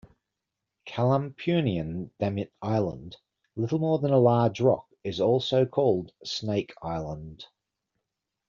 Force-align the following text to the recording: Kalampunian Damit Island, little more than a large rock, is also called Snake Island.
Kalampunian 0.87 2.09
Damit 2.19 2.51
Island, 2.63 3.17
little 3.55 3.77
more 3.77 3.99
than 3.99 4.11
a 4.11 4.17
large 4.17 4.59
rock, 4.59 4.87
is 5.03 5.19
also 5.19 5.63
called 5.67 6.11
Snake 6.23 6.73
Island. 6.81 7.45